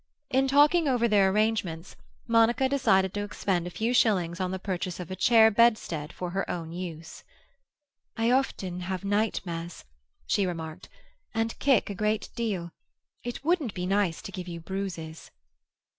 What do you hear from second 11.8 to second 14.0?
a great deal. It wouldn't be